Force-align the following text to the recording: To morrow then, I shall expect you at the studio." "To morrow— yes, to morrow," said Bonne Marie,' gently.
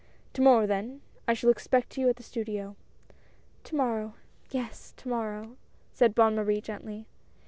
To 0.33 0.41
morrow 0.41 0.65
then, 0.65 1.01
I 1.27 1.35
shall 1.35 1.51
expect 1.51 1.95
you 1.95 2.09
at 2.09 2.15
the 2.15 2.23
studio." 2.23 2.75
"To 3.65 3.75
morrow— 3.75 4.15
yes, 4.49 4.95
to 4.97 5.07
morrow," 5.07 5.57
said 5.93 6.15
Bonne 6.15 6.33
Marie,' 6.37 6.59
gently. 6.59 7.05